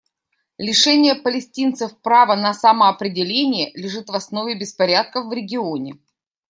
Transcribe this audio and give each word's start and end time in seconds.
Лишение 0.57 1.13
палестинцев 1.13 1.95
права 2.01 2.35
на 2.35 2.55
самоопределение 2.55 3.69
лежит 3.75 4.09
в 4.09 4.15
основе 4.15 4.57
беспорядков 4.57 5.27
в 5.27 5.31
регионе. 5.31 5.99